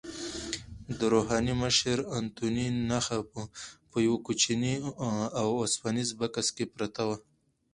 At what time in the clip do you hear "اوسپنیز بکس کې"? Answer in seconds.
5.39-6.65